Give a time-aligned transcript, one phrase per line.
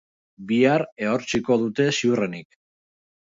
[0.51, 2.59] Bihar ehortziko dute ziurrenik.